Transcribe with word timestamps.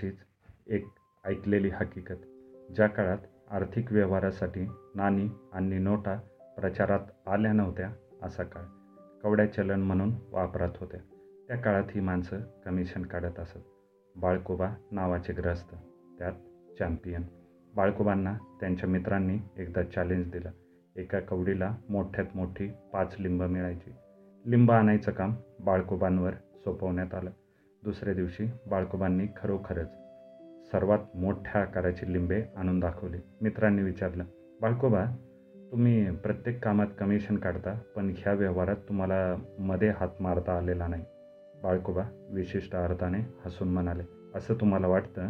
अशीच 0.00 0.18
एक 0.66 0.84
ऐकलेली 1.24 1.68
हकीकत 1.68 2.20
ज्या 2.74 2.86
काळात 2.86 3.18
आर्थिक 3.50 3.92
व्यवहारासाठी 3.92 4.60
नाणी 4.94 5.28
आणि 5.52 5.78
नोटा 5.78 6.14
प्रचारात 6.56 7.28
आल्या 7.28 7.52
नव्हत्या 7.52 7.90
असा 8.22 8.42
काळ 8.42 8.62
कवड्या 9.22 9.46
चलन 9.52 9.80
म्हणून 9.80 10.12
वापरात 10.32 10.78
होत्या 10.80 11.00
त्या 11.48 11.56
काळात 11.56 11.90
ही 11.90 12.00
माणसं 12.00 12.40
कमिशन 12.64 13.02
काढत 13.02 13.40
असत. 13.40 13.58
बाळकोबा 14.16 14.68
नावाचे 14.92 15.32
ग्रस्त 15.32 15.74
त्यात 16.18 16.32
चॅम्पियन 16.78 17.22
बाळकोबांना 17.74 18.34
त्यांच्या 18.60 18.88
मित्रांनी 18.88 19.38
एकदा 19.56 19.82
चॅलेंज 19.82 20.30
दिलं. 20.30 20.50
एका 20.96 21.20
कवडीला 21.20 21.74
मोठ्यात 21.88 22.36
मोठी 22.36 22.70
पाच 22.92 23.16
लिंब 23.18 23.42
मिळायची. 23.42 23.92
लिंब 24.44 24.72
आणायचं 24.72 25.12
काम 25.12 25.34
बाळकोबांवर 25.60 26.34
सोपवण्यात 26.56 27.14
आलं. 27.14 27.30
दुसऱ्या 27.84 28.14
दिवशी 28.14 28.50
बाळकोबांनी 28.66 29.26
खरोखरच 29.36 29.88
सर्वात 30.72 30.98
मोठ्या 31.14 31.62
आकाराची 31.62 32.12
लिंबे 32.12 32.42
आणून 32.56 32.80
दाखवले. 32.80 33.16
मित्रांनी 33.40 33.82
विचारलं 33.82 34.24
बाळकोबा 34.60 35.04
तुम्ही 35.70 36.10
प्रत्येक 36.16 36.64
कामात 36.64 36.86
कमिशन 36.98 37.36
काढता 37.36 37.78
पण 37.96 38.14
ह्या 38.18 38.32
व्यवहारात 38.32 38.76
तुम्हाला 38.76 39.36
मध्ये 39.58 39.88
हात 39.88 40.08
मारता 40.20 40.56
आलेला 40.56 40.86
नाही. 40.86 41.04
बाळकोबा 41.62 42.02
विशिष्ट 42.30 42.76
अर्थाने 42.76 43.18
हसून 43.44 43.68
म्हणाले 43.68 44.02
असं 44.34 44.54
तुम्हाला 44.54 44.86
वाटतं? 44.86 45.28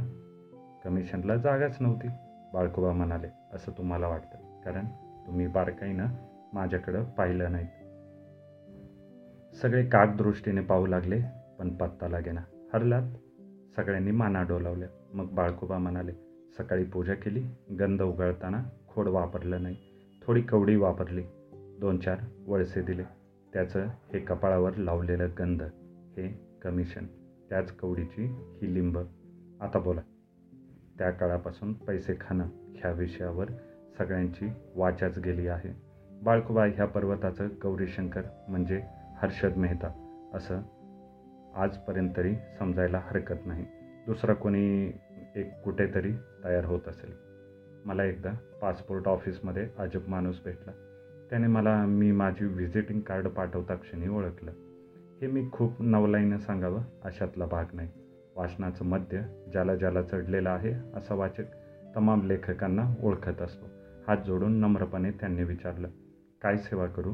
कमिशनला 0.84 1.36
जागाच 1.36 1.76
नव्हती 1.80 2.08
बाळकोबा 2.52 2.92
म्हणाले 2.92 3.28
असं 3.52 3.72
तुम्हाला 3.78 4.08
वाटतं. 4.08 4.62
कारण 4.62 4.84
तुम्ही 5.26 5.46
बारकाईनं 5.46 6.06
माझ्याकडं 6.52 7.04
पाहिलं 7.04 7.52
नाहीत. 7.52 7.76
सगळे 9.56 9.86
काकदृष्टीने 9.86 10.60
पाहू 10.60 10.86
लागले. 10.86 11.39
पण 11.60 11.68
पत्ता 11.68 12.08
लागेना 12.08 12.40
हरलात. 12.74 13.02
सगळ्यांनी 13.76 14.10
माना 14.10 14.42
डोलावल्या. 14.42 14.88
मग 15.14 15.30
बाळकोबा 15.30 15.78
म्हणाले 15.78 16.12
सकाळी 16.58 16.84
पूजा 16.84 17.14
केली. 17.14 17.40
गंध 17.80 18.02
उगाळताना 18.02 18.64
खोड 18.88 19.08
वापरलं 19.08 19.62
नाही. 19.62 19.76
थोडी 20.22 20.42
कवडी 20.42 20.76
वापरली. 20.76 21.22
दोन 21.80 21.98
चार 21.98 22.18
वळसे 22.46 22.82
दिले. 22.82 23.02
त्याचं 23.52 23.84
हे 23.84 24.18
कपाळावर 24.18 24.76
लावलेलं 24.76 25.28
गंध 25.38 25.62
हे 25.62 26.58
कमिशन. 26.62 27.06
त्याच 27.50 27.72
कवडीची 27.72 28.24
ही 28.32 28.74
लिंब. 28.74 28.98
आता 29.60 29.78
बोला. 29.78 30.00
त्या 30.98 31.10
काळापासून 31.10 31.72
पैसे 31.72 32.14
खाणं 32.20 32.44
ह्या 32.76 32.92
विषयावर 32.92 33.46
सगळ्यांची 33.98 34.48
वाचाच 34.76 35.18
गेली 35.18 35.48
आहे. 35.48 35.82
बाळकोबा 36.22 36.64
ह्या 36.66 36.86
पर्वताचं 36.86 37.48
गौरीशंकर 37.62 38.22
म्हणजे 38.48 38.82
हर्षद 39.22 39.56
मेहता 39.56 40.20
असं 40.34 40.60
आजपर्यंत 41.56 42.10
तरी 42.16 42.34
समजायला 42.58 42.98
हरकत 42.98 43.46
नाही. 43.46 43.66
दुसरा 44.06 44.34
कोणी 44.34 44.92
एक 45.36 45.62
कुठेतरी 45.64 46.12
तयार 46.44 46.64
होत 46.64 46.88
असेल. 46.88 47.12
मला 47.84 48.04
एकदा 48.04 48.30
पासपोर्ट 48.62 49.08
ऑफिसमध्ये 49.08 49.68
अजब 49.78 50.08
माणूस 50.08 50.44
भेटला. 50.44 50.72
त्याने 51.30 51.46
मला 51.46 51.86
मी 51.86 52.12
माझी 52.12 52.44
व्हिजिटिंग 52.44 53.00
कार्ड 53.00 53.28
पाठवता 53.28 53.74
क्षणी 53.74 54.08
ओळखलं. 54.08 54.50
हे 55.20 55.26
मी 55.26 55.48
खूप 55.52 55.82
नवलाईनं 55.82 56.38
सांगावं 56.38 56.82
अशातला 57.04 57.46
भाग 57.46 57.64
नाही. 57.72 57.88
वाचनाचं 58.36 58.84
मध्य 58.84 59.22
ज्याला 59.52 59.76
ज्याला 59.76 60.02
चढलेलं 60.02 60.50
आहे 60.50 60.72
असा 60.94 61.14
वाचक 61.14 61.44
तमाम 61.96 62.26
लेखकांना 62.26 62.94
ओळखत 63.02 63.42
असतो. 63.42 63.66
हात 64.08 64.16
जोडून 64.26 64.52
नम्रपणे 64.52 65.10
त्यांनी 65.10 65.44
विचारलं 65.44 65.88
काय 66.42 66.56
सेवा 66.56 66.86
करू? 66.86 67.12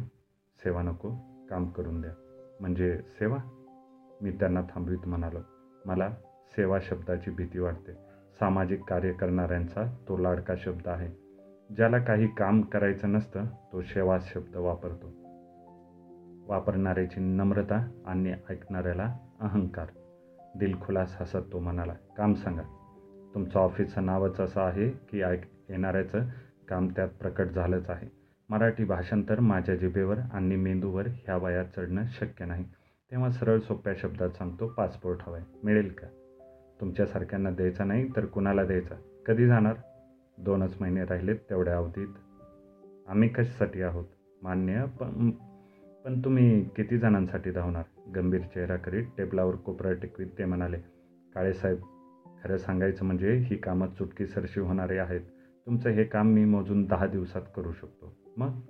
सेवा 0.64 0.82
नको 0.82 1.10
काम 1.50 1.70
करून 1.70 2.00
द्या. 2.00 2.12
म्हणजे 2.60 2.98
सेवा? 2.98 3.55
मी 4.22 4.30
त्यांना 4.30 4.60
थांबवीत 4.62 5.08
म्हणालो. 5.08 5.38
मला 5.86 6.10
सेवा 6.56 6.78
शब्दाची 6.82 7.30
भीती 7.30 7.58
वाटते. 7.58 7.92
सामाजिक 8.40 8.82
कार्य 8.82 9.12
करणाऱ्यांचा 9.12 9.96
तो 10.08 10.16
लाडका 10.16 10.54
शब्द 10.58 10.88
आहे. 10.88 11.26
ज्याला 11.74 11.98
काही 11.98 12.26
काम 12.26 12.60
करायचं 12.62 13.12
नसतं 13.12 13.44
तो 13.72 13.82
सेवा 13.82 14.18
शब्द 14.22 14.56
वापरतो. 14.56 15.06
वापरणाऱ्याची 16.52 17.20
नम्रता 17.20 17.88
आणि 18.06 18.34
ऐकणाऱ्याला 18.50 19.16
अहंकार. 19.40 19.86
दिलखुलास 20.58 21.16
हसत 21.20 21.52
तो 21.52 21.58
म्हणाला 21.58 21.94
काम 22.16 22.34
सांगा. 22.34 22.62
तुमचं 23.34 23.58
ऑफिसचं 23.58 24.06
नावच 24.06 24.40
असं 24.40 24.60
आहे 24.60 24.90
की 24.90 25.22
ऐक 25.22 25.40
येणाऱ्याचं 25.68 26.20
काम 26.68 26.88
त्यात 26.88 27.08
प्रकट 27.08 27.44
झालंच 27.44 27.90
आहे. 27.90 28.08
मराठी 28.48 28.84
भाषांतर 28.84 29.40
माझ्या 29.40 29.76
जिभेवर 29.76 30.18
आणि 30.18 30.56
मेंदूवर 30.56 31.06
ह्या 31.06 31.36
वयात 31.36 31.64
चढणं 31.64 32.02
शक्य 32.06 32.44
नाही. 32.44 32.64
तेव्हा 33.10 33.30
सरळ 33.30 33.58
सोप्या 33.58 33.92
शब्दात 33.98 34.30
सांगतो 34.30 34.68
पासपोर्ट 34.68 35.18
हवा 35.26 35.36
आहे 35.36 35.60
मिळेल 35.64 35.88
का? 35.88 36.06
तुमच्यासारख्यांना 36.80 37.50
द्यायचा 37.50 37.84
नाही 37.84 38.08
तर 38.16 38.24
कुणाला 38.24 38.64
द्यायचा? 38.64 38.94
कधी 39.26 39.46
जाणार? 39.46 39.74
दोनच 40.38 40.76
महिने 40.80 41.04
राहिलेत 41.04 41.36
तेवढ्या 41.50 41.76
अवधीत. 41.76 42.08
आम्ही 43.08 43.28
कशासाठी 43.28 43.82
आहोत? 43.82 44.04
मान्य 44.42 44.84
पण 45.00 45.30
पण 46.04 46.20
तुम्ही 46.24 46.64
किती 46.64 46.98
जणांसाठी 46.98 47.50
धावणार? 47.50 47.84
गंभीर 48.16 48.40
चेहरा 48.40 48.76
करीत 48.76 49.04
टेबलावर 49.18 49.54
कोपरा 49.54 49.92
टेकवीत 49.92 50.28
ते 50.38 50.44
म्हणाले 50.44 50.76
काळेसाहेब 51.34 51.78
खरं 52.44 52.56
सांगायचं 52.56 53.04
म्हणजे 53.04 53.32
ही 53.32 53.56
कामं 53.56 53.88
चुटकीसरशी 53.88 54.60
होणारे 54.60 54.98
आहेत. 54.98 55.20
तुमचं 55.66 55.90
हे 55.90 56.04
काम 56.04 56.26
मी 56.26 56.44
मोजून 56.44 56.84
दहा 56.84 57.06
दिवसात 57.06 57.42
करू 57.56 57.72
शकतो. 57.72 58.16
मग? 58.36 58.60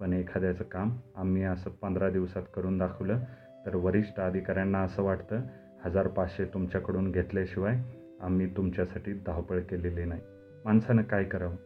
पण 0.00 0.12
एखाद्याचं 0.12 0.64
काम 0.64 0.96
आम्ही 1.16 1.42
असं 1.42 1.70
पंधरा 1.70 2.10
दिवसात 2.10 2.42
करून 2.54 2.78
दाखवलं 2.78 3.18
तर 3.66 3.76
वरिष्ठ 3.76 4.20
अधिकाऱ्यांना 4.20 4.78
असं 4.78 5.02
वाटतं 5.02 5.40
हजार 5.84 6.08
पाचशे 6.08 6.44
तुमच्याकडून 6.44 7.10
घेतल्याशिवाय 7.10 7.82
आम्ही 8.20 8.56
तुमच्यासाठी 8.56 9.12
धावपळ 9.12 9.60
केलेली 9.60 10.04
नाही. 10.04 10.20
माणसानं 10.64 11.02
काय 11.02 11.24
करावं? 11.24 11.56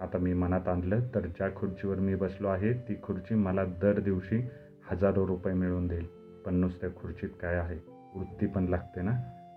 आता 0.00 0.18
मी 0.18 0.34
मनात 0.34 0.68
आणलं 0.68 1.00
तर 1.14 1.20
ज्या 1.20 1.48
खुर्चीवर 1.56 1.96
मी 1.96 2.14
बसलो 2.14 2.48
आहे 2.48 2.72
ती 2.72 2.94
खुर्ची 3.02 3.34
मला 3.34 3.64
दर 3.64 4.00
दिवशी 4.00 4.48
हजारो 4.90 5.26
रुपये 5.26 5.54
मिळवून 5.54 5.86
देईल. 5.86 6.06
पण 6.46 6.54
नुसत्या 6.54 6.90
खुर्चीत 6.90 7.28
काय 7.40 7.56
आहे? 7.56 7.78
वृत्ती 8.14 8.46
पण 8.46 8.64
लागते 8.64 9.02
ना? 9.02 9.10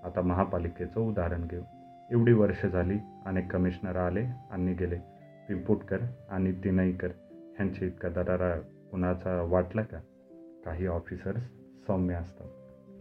आता 0.03 0.21
महापालिकेचं 0.21 0.99
उदाहरण 0.99 1.47
घेऊ. 1.47 1.61
एवढी 2.11 2.33
वर्ष 2.33 2.65
झाली 2.65 2.97
अनेक 3.25 3.51
कमिशनर 3.51 3.95
आले 3.95 4.25
आणि 4.51 4.73
गेले. 4.73 4.95
पिंपुटकर 5.49 5.97
आणि 6.29 6.51
तिनईकर 6.51 7.09
ह्यांची 7.55 7.85
इतका 7.85 8.09
दरारा 8.09 8.55
कुणाचा 8.91 9.41
वाटला 9.41 9.81
का? 9.81 9.97
काही 10.65 10.87
ऑफिसर्स 10.87 11.41
सौम्य 11.87 12.13
असतात. 12.13 12.47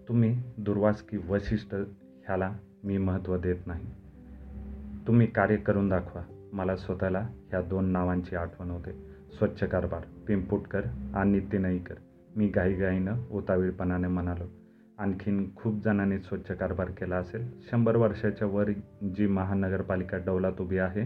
तुम्ही 0.09 0.43
दुर्वास 0.59 1.03
की 1.03 1.17
वशिष्ठ 1.17 1.75
ह्याला 2.27 2.53
मी 2.85 2.99
महत्त्व 2.99 3.37
देत 3.37 3.57
नाही. 3.67 3.87
तुम्ही 5.07 5.27
कार्य 5.27 5.57
करून 5.57 5.89
दाखवा. 5.89 6.23
मला 6.53 6.77
स्वतःला 6.77 7.19
ह्या 7.19 7.63
दोन 7.63 7.85
नावांची 7.85 8.37
आठवण 8.37 8.71
होते. 8.71 8.93
स्वच्छ 9.39 9.65
कारभार 9.65 10.01
पिंपुटकर 10.27 10.81
आणि 11.15 11.41
तिनईकर 11.41 11.95
मी 12.37 12.49
घाईघाईनं 12.49 13.17
उतावीळपणाने 13.31 14.09
म्हणालो 14.09 14.45
आणखीन 14.99 15.51
खूप 15.57 15.85
जणांनी 15.85 16.19
स्वच्छ 16.19 16.53
कारभार 16.53 16.91
केला 16.91 17.17
असेल. 17.17 17.51
शंभर 17.71 17.97
वर्षाच्या 17.97 18.49
वर 18.49 18.71
जी 19.17 19.27
महानगरपालिका 19.27 20.19
डौलात 20.19 20.61
उभी 20.61 20.79
आहे 20.79 21.05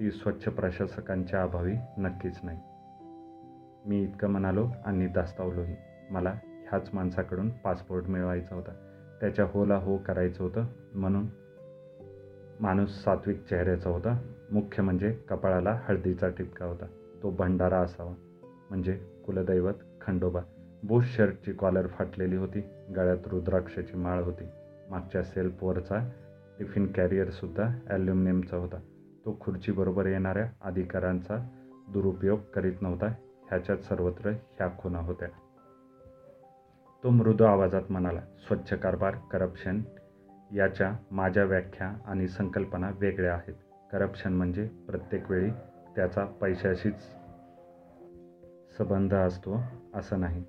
ती 0.00 0.10
स्वच्छ 0.10 0.48
प्रशासकांच्या 0.48 1.42
अभावी 1.42 1.74
नक्कीच 1.98 2.40
नाही. 2.42 2.58
मी 3.86 4.02
इतकं 4.02 4.28
म्हणालो 4.28 4.68
आणि 4.86 5.06
दास्तावलोही. 5.06 5.76
मला 6.10 6.34
ह्याच 6.68 6.90
माणसाकडून 6.92 7.50
पासपोर्ट 7.50 8.04
मिळवायचा 8.08 8.54
होता. 8.54 8.72
त्याच्या 9.20 9.44
होला 9.44 9.76
हो 9.76 9.96
करायचं 9.96 10.44
होतं. 10.44 10.64
म्हणून 10.94 11.26
माणूस 12.60 13.04
सात्विक 13.04 13.44
चेहऱ्याचा 13.44 13.90
होता. 13.90 14.22
मुख्य 14.52 14.82
म्हणजे 14.82 15.12
कपाळाला 15.12 15.80
हळदीचा 15.84 16.28
टिपका 16.28 16.66
होता. 16.66 16.86
तो 17.22 17.30
भंडारा 17.30 17.78
असावा. 17.78 18.14
म्हणजे 18.70 19.00
कुलदैवत 19.26 19.72
खंडोबा. 20.00 20.40
बुश 20.82 21.04
शर्टची 21.16 21.52
कॉलर 21.52 21.86
फाटलेली 21.86 22.36
होती. 22.36 22.60
गळ्यात 22.96 23.18
रुद्राक्षाची 23.26 23.96
माळ 23.96 24.22
होती. 24.22 24.44
मागच्या 24.90 25.22
सेल्फवरचा 25.22 26.10
टिफिन 26.58 26.92
कॅरियरसुद्धा 26.92 27.78
ॲल्युमिनियमचा 27.90 28.56
होता. 28.56 28.76
तो 29.24 29.36
खुर्चीबरोबर 29.40 30.06
येणाऱ्या 30.06 30.46
अधिकारांचा 30.60 31.48
दुरुपयोग 31.92 32.38
करीत 32.54 32.72
नव्हता. 32.80 33.06
ह्याच्यात 33.48 33.78
सर्वत्र 33.78 34.30
ह्या 34.30 34.68
खुणा 34.78 34.98
होत्या. 34.98 35.28
तो 37.04 37.10
मृदू 37.10 37.44
आवाजात 37.44 37.82
म्हणाला 37.90 38.20
स्वच्छ 38.20 38.74
कारभार 38.74 39.14
करप्शन 39.14 39.82
याच्या 40.54 40.96
माझ्या 41.10 41.44
व्याख्या 41.44 41.94
आणि 42.06 42.28
संकल्पना 42.28 42.90
वेगळ्या 42.94 43.34
आहेत. 43.34 43.54
करप्शन 43.92 44.32
म्हणजे 44.32 44.66
प्रत्येक 44.66 45.30
वेळी 45.30 45.50
त्याचा 45.96 46.24
पैशाशीच 46.24 47.00
संबंध 48.78 49.14
असतो 49.14 49.60
असं 49.94 50.20
नाही. 50.20 50.44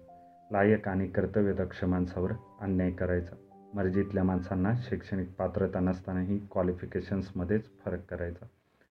लायक 0.52 0.88
आणि 0.88 1.08
कर्तव्यदक्ष 1.08 1.84
माणसावर 1.84 2.32
अन्याय 2.62 2.92
करायचा. 2.92 3.36
मर्जीतल्या 3.74 4.24
माणसांना 4.24 4.74
शैक्षणिक 4.76 5.32
पात्रता 5.32 5.80
नसतानाही 5.80 6.40
क्वालिफिकेशन्समध्येच 6.52 7.70
फरक 7.86 8.06
करायचा. 8.10 8.46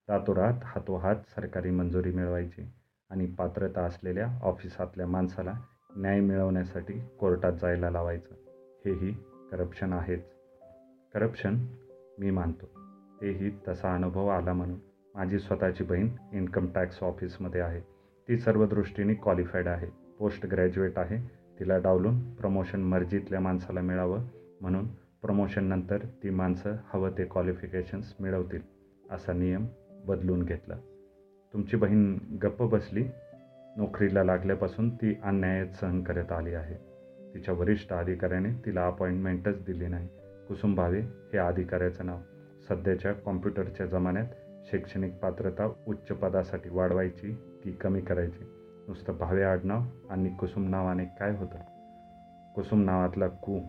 रातोरात 0.09 0.55
हातोहात 0.65 1.17
सरकारी 1.17 1.71
मंजुरी 1.71 2.13
मिळवायची 2.13 2.73
आणि 3.11 3.27
पात्रता 3.27 3.81
असलेल्या 3.81 4.39
ऑफिसातल्या 4.43 5.07
माणसाला 5.07 5.53
न्याय 5.97 6.21
मिळवण्यासाठी 6.21 6.93
कोर्टात 7.21 7.53
जायला 7.53 7.91
लावायचं. 7.91 8.35
हेही 8.85 9.13
करप्शन 9.53 9.93
आहेच. 9.93 10.25
करप्शन 11.15 11.67
मी 12.19 12.31
मानतो. 12.31 12.67
तेही 13.21 13.51
तसा 13.69 13.95
अनुभव 13.95 14.27
आला 14.27 14.53
म्हणून 14.53 14.79
माझी 15.15 15.39
स्वतःची 15.39 15.85
बहीण 15.85 16.09
इन्कम 16.33 16.67
टॅक्स 16.75 17.03
ऑफिसमध्ये 17.03 17.61
आहे. 17.61 17.81
ती 18.29 18.39
सर्व 18.39 18.67
दृष्टीने 18.67 19.15
क्वालिफाईड 19.15 19.69
आहे. 19.69 19.87
पोस्ट 20.19 20.47
ग्रॅज्युएट 20.47 20.99
आहे. 20.99 21.39
तिला 21.59 21.79
डावलून 21.79 22.35
प्रमोशन 22.35 22.81
मर्जीतल्या 22.81 23.41
माणसाला 23.41 23.81
मिळावं 23.81 24.21
म्हणून 24.61 24.87
प्रमोशननंतर 24.95 25.99
ती 26.23 26.31
माणसं 26.31 26.73
हवं 26.93 27.11
ते 27.19 27.25
क्वालिफिकेशन्स 27.25 28.15
मिळवतील 28.21 28.61
असा 29.11 29.33
नियम 29.33 29.67
बदलून 30.07 30.43
घेतला. 30.43 30.75
तुमची 31.53 31.77
बहीण 31.77 32.19
गप्प 32.43 32.63
बसली? 32.63 33.05
नोकरीला 33.77 34.25
लागल्यापासून 34.25 34.97
ती 34.97 35.21
अन्यायच 35.25 35.81
सहन 35.81 36.03
करत 36.03 36.33
आली 36.33 36.55
आहे. 36.55 36.75
तिच्या 37.35 37.55
वरिष्ठ 37.55 37.93
अधिकाऱ्याने 37.93 38.49
तिला 38.67 38.87
अपॉइंटमेंटच 38.87 39.65
दिली 39.65 39.87
नाही. 39.87 40.09
कुसुम 40.49 40.75
भावे 40.75 41.01
हे 41.01 41.39
अधिकाऱ्याचं 41.39 42.07
नाव 42.07 42.19
सध्याच्या 42.69 43.13
कॉम्प्युटरच्या 43.13 43.87
जमान्यात 43.87 44.27
शैक्षणिक 44.65 45.15
पात्रता 45.15 45.73
उच्च 45.87 46.09
पदासाठी 46.09 46.69
वाढवायची 46.71 47.61
की 47.65 47.73
कमी 47.73 48.01
करायची? 48.01 48.45
नुसतं 48.89 49.13
भावे 49.13 49.43
आडनाव 49.43 49.81
आणि 50.11 50.29
कुसुम 50.29 50.69
नावाने 50.69 51.05
काय 51.05 51.37
होतं? 51.37 51.59
कुसुम 52.55 52.85
नावातला 52.85 53.29
कु 53.29 53.61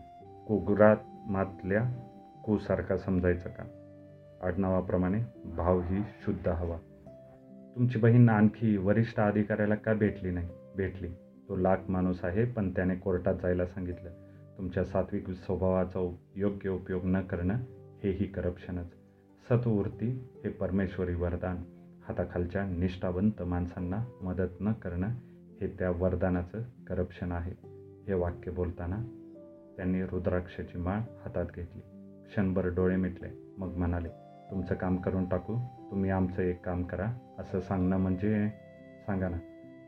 कुगुरात 0.47 0.97
मातल्या 1.27 1.83
कुसारखा 2.45 2.97
समजायचं 2.97 3.49
का? 3.49 3.63
आडनावाप्रमाणे 4.41 5.19
भाव 5.45 5.81
ही 5.81 6.01
शुद्ध 6.21 6.49
हवा. 6.49 6.77
तुमची 7.79 7.99
बहीण 7.99 8.29
आणखी 8.29 8.77
वरिष्ठ 8.77 9.19
अधिकाऱ्याला 9.19 9.75
का 9.75 9.93
भेटली 9.93 10.31
नाही? 10.31 10.49
भेटली. 10.75 11.07
तो 11.49 11.55
लाख 11.55 11.77
माणूस 11.89 12.25
आहे 12.25 12.45
पण 12.45 12.71
त्याने 12.71 12.95
कोर्टात 12.95 13.35
जायला 13.35 13.65
सांगितलं. 13.65 14.09
तुमच्या 14.57 14.83
सात्विक 14.83 15.29
स्वभावाचा 15.29 16.15
योग्य 16.35 16.69
उपयोग 16.69 17.01
न 17.05 17.21
करणं 17.21 17.53
हेही 18.03 18.25
करप्शनच. 18.25 18.85
सत्ववृत्ती 19.49 20.07
हे 20.43 20.49
परमेश्वरी 20.49 21.15
वरदान. 21.15 21.57
हाताखालच्या 22.07 22.65
निष्ठावंत 22.65 23.41
माणसांना 23.41 24.05
मदत 24.21 24.61
न 24.61 24.71
करणं 24.71 25.07
हे 25.61 25.75
त्या 25.79 25.89
वरदानाचं 25.89 26.61
करप्शन 26.87 27.31
आहे. 27.31 27.53
हे 28.07 28.13
वाक्य 28.13 28.51
बोलताना 28.51 28.97
त्यांनी 29.77 30.03
रुद्राक्षाची 30.03 30.77
माळ 30.77 30.97
हातात 30.97 31.45
घेतली. 31.55 31.81
क्षणभर 32.29 32.65
डोळे 32.65 32.95
मिटले. 32.95 33.55
मग 33.57 33.67
म्हणाले 33.67 34.28
तुमचं 34.51 34.75
काम 34.75 34.97
करून 34.97 35.29
टाकू. 35.29 35.55
तुम्ही 35.91 36.09
आमचं 36.09 36.41
एक 36.41 36.65
काम 36.65 36.83
करा. 36.83 37.07
असं 37.39 37.59
सांगणं 37.59 37.97
म्हणजे 37.97 38.49
सांगा 39.05 39.29
ना 39.29 39.37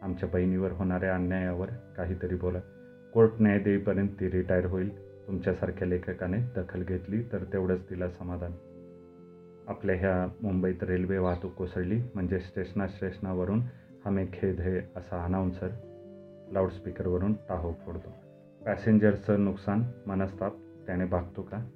आमच्या 0.02 0.30
बहिणीवर 0.30 0.72
होणाऱ्या 0.72 1.16
अन्यायावर 1.16 1.68
काहीतरी 1.98 2.36
बोला. 2.36 2.60
कोर्ट 3.14 3.32
न्याय 3.40 3.60
देईपर्यंत 3.60 4.10
ती 4.20 4.32
रिटायर 4.32 4.66
होईल. 4.66 5.12
तुमच्यासारख्या 5.28 5.88
लेखकाने 5.88 6.38
दखल 6.38 6.84
घेतली 6.84 7.24
तर 7.24 7.44
तेवढंच 7.44 7.90
तिला 7.90 8.10
समाधान. 8.10 8.52
आपल्या 9.68 9.96
ह्या 9.96 10.28
मुंबईत 10.42 10.84
रेल्वे 10.84 11.18
वाहतूक 11.18 11.52
कोसळली 11.52 12.02
म्हणजे 12.16 12.40
स्टेशना 12.40 12.88
स्टेशनावरून 12.88 13.62
हमे 14.06 14.26
खेद 14.34 14.62
हे 14.62 14.78
असा 14.96 15.24
अनाऊन्सर 15.26 15.68
लाऊडस्पीकरवरून 16.52 17.34
टाहो 17.34 17.74
फोडतो. 17.86 18.10
पॅसेंजरचं 18.66 19.44
नुकसान 19.44 19.84
मनस्ताप 20.08 20.54
त्याने 20.88 21.06
भागतो 21.06 21.42
का? 21.42 21.70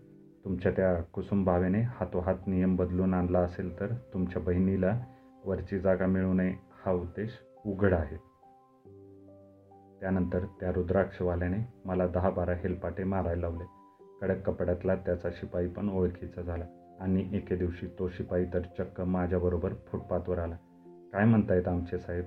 तुमच्या 0.45 0.71
त्या 0.71 1.01
कुसुम 1.01 1.44
भावेने 1.44 1.81
हातोहात 1.81 2.36
नियम 2.47 2.75
बदलून 2.75 3.13
आणला 3.13 3.39
असेल 3.39 3.80
तर 3.80 3.88
तुमच्या 4.13 4.42
बहिणीला 4.42 5.00
वरची 5.45 5.80
जागा 5.80 6.06
मिळू 6.06 6.33
नये 6.33 6.53
हा 6.86 6.92
उद्देश 6.92 7.30
उघड 7.65 7.94
आहे. 7.94 8.15
त्यानंतर 10.00 10.39
त्या 10.59 10.71
रुद्राक्षवाल्याने 10.71 11.57
मला 11.86 12.07
दहा 12.07 12.30
बारा 12.30 12.53
हेलपाटे 12.53 13.03
मारायला 13.03 13.42
लावले. 13.42 13.63
कडक 14.21 14.42
कपड्यातला 14.45 14.95
त्याचा 14.95 15.30
शिपाई 15.30 15.68
पण 15.68 15.89
ओळखीचा 15.89 16.42
झाला 16.42 16.65
आणि 17.00 17.30
एके 17.33 17.56
दिवशी 17.56 17.88
तो 18.00 18.09
शिपाई 18.09 18.45
तर 18.45 18.59
चक्क 18.59 19.01
माझ्याबरोबर 19.01 19.74
फुटपाथवर 19.88 20.38
आला. 20.38 20.56
काय 21.13 21.25
म्हणतायत 21.25 21.68
आमचे 21.68 21.97
साहेब? 21.97 22.25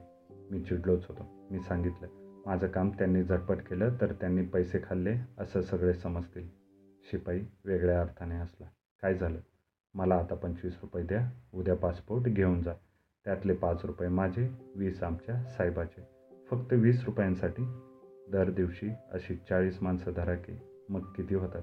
मी 0.50 0.60
चिडलोच 0.60 1.06
होतो. 1.08 1.48
मी 1.50 1.60
सांगितलं 1.60 2.06
माझं 2.46 2.66
काम 2.66 2.90
त्यांनी 2.90 3.22
झटपट 3.22 3.58
केलं 3.58 3.94
तर 4.00 4.12
त्यांनी 4.12 4.42
पैसे 4.42 4.78
खाल्ले 4.84 5.14
असं 5.38 5.60
सगळे 5.60 5.94
समजतील. 5.94 6.57
शिपाई 7.10 7.42
वेगळ्या 7.64 8.00
अर्थाने 8.00 8.34
असला. 8.34 8.66
काय 9.02 9.14
झालं? 9.14 9.38
मला 9.94 10.14
आता 10.14 10.34
पंचवीस 10.34 10.78
रुपये 10.82 11.04
द्या. 11.04 11.30
उद्या 11.54 11.76
पासपोर्ट 11.76 12.24
घेऊन 12.24 12.62
जा. 12.62 12.72
त्यातले 13.24 13.52
पाच 13.52 13.84
रुपये 13.84 14.08
माझे 14.08 14.50
वीस 14.76 15.02
आमच्या 15.02 15.44
साहेबाचे. 15.44 16.08
फक्त 16.50 16.72
वीस 16.72 17.04
रुपयांसाठी 17.04 17.62
दर 18.32 18.50
दिवशी 18.50 18.88
अशी 19.12 19.36
चाळीस 19.36 19.82
माणसं 19.82 20.12
धरा 20.16 20.34
की 20.34 20.58
मग 20.88 21.00
किती 21.00 21.34
होतात? 21.34 21.62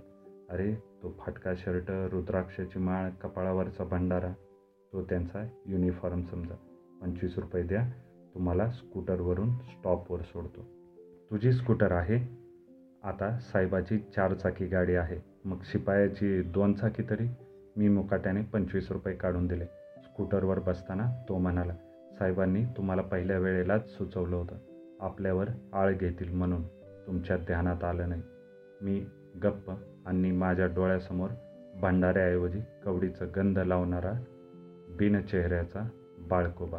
अरे 0.50 0.75
तो 0.75 1.15
फाटका 1.19 1.53
शर्ट 1.56 1.83
रुद्राक्षाची 1.88 2.80
माळ 2.80 3.09
कपाळावरचा 3.09 3.83
भंडारा 3.83 4.33
तो 4.94 5.03
त्यांचा 5.03 5.48
युनिफॉर्म 5.65 6.21
समजा. 6.21 6.56
पंचवीस 7.01 7.38
रुपये 7.38 7.63
द्या. 7.63 7.89
तुम्हाला 8.33 8.71
स्कूटरवरून 8.71 9.57
स्टॉपवर 9.57 10.21
सोडतो. 10.21 10.62
तुझी 11.31 11.51
स्कूटर 11.51 11.91
आहे. 11.91 12.45
आता 13.03 13.39
साहेबाची 13.39 14.00
चारचाकी 14.00 14.65
गाडी 14.65 14.95
आहे. 14.95 15.34
मग 15.45 15.57
शिपायाची 15.63 16.42
दोन 16.42 16.74
चाकी 16.74 17.03
तरी. 17.03 17.27
मी 17.77 17.89
मुकाट्याने 17.89 18.42
पंचवीस 18.42 18.92
रुपये 18.92 19.13
काढून 19.13 19.47
दिले. 19.47 19.65
स्कूटरवर 20.03 20.59
बसताना 20.59 21.06
तो 21.30 21.38
म्हणाला 21.38 21.74
साहेबांनी 22.19 22.65
तुम्हाला 22.65 23.01
पहिल्या 23.01 23.38
वेळेलाच 23.38 23.89
सुचवलं 23.89 24.36
होतं. 24.36 24.57
आपल्यावर 25.00 25.50
आळ 25.74 25.94
घेतील 25.94 26.33
म्हणून 26.33 26.63
तुमच्या 27.07 27.38
ध्यानात 27.38 27.83
आलं 27.83 28.09
नाही. 28.09 28.21
मी 28.81 29.06
गप्प 29.44 29.71
आणि 30.06 30.31
माझ्या 30.31 30.65
डोळ्यासमोर 30.65 31.30
भंडाऱ्याऐवजी 31.81 32.59
कवडीचं 32.86 33.27
गंध 33.36 33.59
लावणारा 33.59 34.13
बिनचेहऱ्याचा 34.98 35.88
बाळकोबा 36.19 36.77